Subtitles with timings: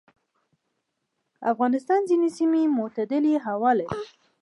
[1.51, 4.03] افغانستان ځینې سیمې معتدلې هوا لري.